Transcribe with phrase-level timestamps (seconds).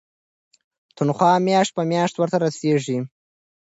[0.95, 2.97] تنخوا میاشت په میاشت ورته رسیږي.